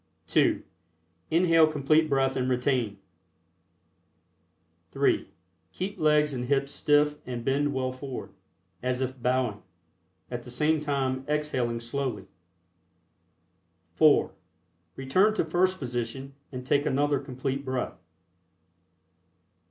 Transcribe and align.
(2) 0.25 0.63
Inhale 1.29 1.67
Complete 1.71 2.09
Breath 2.09 2.35
and 2.35 2.49
retain. 2.49 2.97
(3) 4.91 5.29
Keep 5.73 5.99
legs 5.99 6.33
and 6.33 6.45
hips 6.45 6.71
stiff 6.71 7.17
and 7.27 7.45
bend 7.45 7.71
well 7.71 7.91
forward, 7.91 8.31
as 8.81 9.01
If 9.01 9.21
bowing, 9.21 9.61
at 10.31 10.41
the 10.41 10.49
same 10.49 10.79
time 10.81 11.23
exhaling 11.27 11.79
slowly. 11.81 12.25
(4) 13.93 14.31
Return 14.95 15.35
to 15.35 15.45
first 15.45 15.77
position 15.77 16.33
and 16.51 16.65
take 16.65 16.87
another 16.87 17.19
Complete 17.19 17.63
Breath. 17.63 18.01